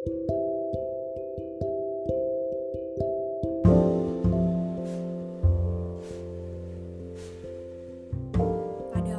[0.00, 0.16] Pada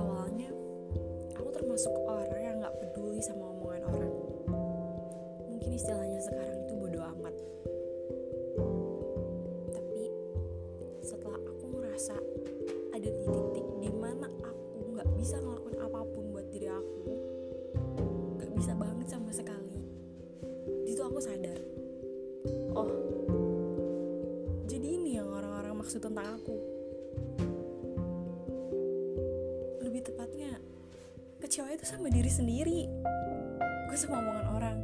[0.02, 0.50] awalnya,
[1.38, 4.10] aku termasuk orang yang gak peduli sama omongan orang.
[5.54, 7.36] Mungkin istilahnya sekarang itu bodoh amat.
[9.78, 10.02] Tapi
[11.06, 12.18] setelah aku ngerasa
[12.90, 17.06] ada di titik di mana aku gak bisa ngelakuin apa pun buat diri aku,
[18.42, 19.61] gak bisa banget sama sekali.
[21.12, 21.60] Aku sadar,
[22.72, 22.88] oh,
[24.64, 26.56] jadi ini yang orang-orang maksud tentang aku.
[29.92, 30.56] lebih tepatnya
[31.44, 32.88] kecewa itu sama diri sendiri.
[33.92, 34.78] Gue sama omongan orang.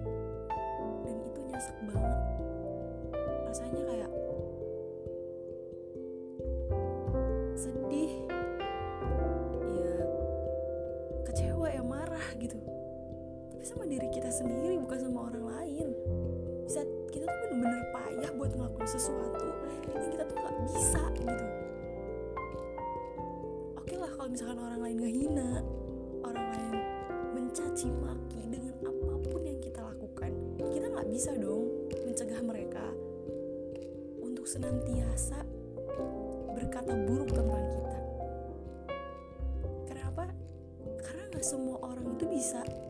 [1.08, 2.20] Dan itu nyesek banget.
[3.48, 4.12] Rasanya kayak
[7.56, 8.14] sedih.
[9.80, 9.96] Ya
[11.24, 12.67] kecewa ya marah gitu
[13.78, 15.94] sama diri kita sendiri bukan sama orang lain.
[16.66, 19.48] Di saat kita tuh bener-bener payah buat ngelakuin sesuatu
[19.94, 21.46] yang kita tuh gak bisa gitu.
[23.78, 25.62] Oke lah kalau misalkan orang lain ngehina
[26.26, 26.76] orang lain
[27.38, 30.34] mencaci maki dengan apa pun yang kita lakukan
[30.74, 31.70] kita nggak bisa dong
[32.02, 32.86] mencegah mereka
[34.26, 35.46] untuk senantiasa
[36.50, 37.98] berkata buruk tentang kita.
[39.86, 40.26] Kenapa?
[41.06, 42.87] Karena nggak semua orang itu bisa bisa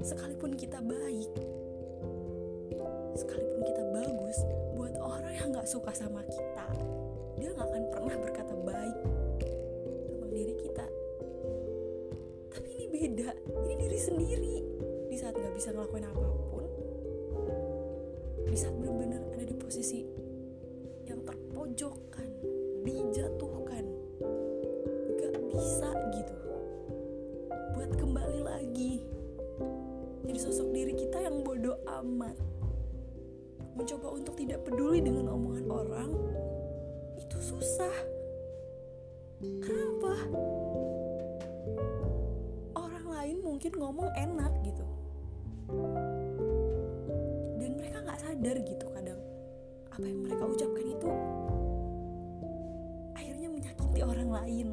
[0.00, 1.30] sekalipun kita baik
[3.16, 4.38] sekalipun kita bagus
[4.74, 6.66] buat orang yang nggak suka sama kita
[7.40, 8.96] dia nggak akan pernah berkata baik
[10.12, 10.86] tentang diri kita.
[12.52, 13.32] Tapi ini beda.
[13.64, 14.56] Ini diri sendiri.
[15.08, 16.64] Di saat nggak bisa ngelakuin apa pun
[18.50, 20.02] di saat benar-benar ada di posisi
[21.06, 22.28] yang terpojokkan
[22.82, 23.84] dijatuhkan
[25.16, 25.90] nggak bisa
[30.40, 32.32] sosok diri kita yang bodoh amat
[33.76, 36.10] mencoba untuk tidak peduli dengan omongan orang
[37.20, 37.92] itu susah.
[39.40, 40.16] Kenapa?
[42.72, 44.84] Orang lain mungkin ngomong enak gitu,
[47.60, 49.20] dan mereka nggak sadar gitu kadang
[49.92, 51.10] apa yang mereka ucapkan itu
[53.12, 54.68] akhirnya menyakiti orang lain.